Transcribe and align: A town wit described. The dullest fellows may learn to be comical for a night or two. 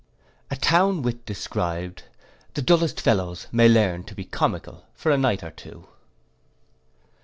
A 0.49 0.55
town 0.55 1.03
wit 1.03 1.27
described. 1.27 2.05
The 2.55 2.63
dullest 2.63 2.99
fellows 2.99 3.45
may 3.51 3.69
learn 3.69 4.03
to 4.05 4.15
be 4.15 4.23
comical 4.25 4.87
for 4.95 5.11
a 5.11 5.15
night 5.19 5.43
or 5.43 5.51
two. 5.51 5.85